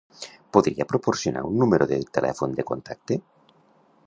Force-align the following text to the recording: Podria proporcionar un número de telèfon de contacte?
Podria 0.55 0.87
proporcionar 0.93 1.45
un 1.51 1.61
número 1.65 1.89
de 1.93 2.01
telèfon 2.19 2.59
de 2.61 2.67
contacte? 2.73 3.21